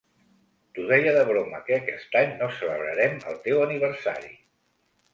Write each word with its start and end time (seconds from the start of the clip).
T'ho 0.77 0.85
deia 0.91 1.11
de 1.17 1.25
broma 1.33 1.61
que 1.69 1.77
aquest 1.77 2.19
any 2.23 2.35
no 2.41 2.49
celebrarem 2.57 3.23
el 3.33 3.41
teu 3.47 3.65
aniversari. 3.71 4.39